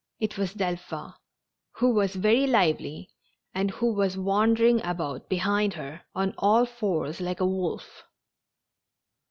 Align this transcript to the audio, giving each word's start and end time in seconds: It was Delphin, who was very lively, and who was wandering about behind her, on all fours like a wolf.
It 0.19 0.35
was 0.35 0.55
Delphin, 0.55 1.13
who 1.73 1.91
was 1.93 2.15
very 2.15 2.47
lively, 2.47 3.11
and 3.53 3.69
who 3.69 3.93
was 3.93 4.17
wandering 4.17 4.83
about 4.83 5.29
behind 5.29 5.75
her, 5.75 6.01
on 6.15 6.33
all 6.39 6.65
fours 6.65 7.21
like 7.21 7.39
a 7.39 7.45
wolf. 7.45 8.03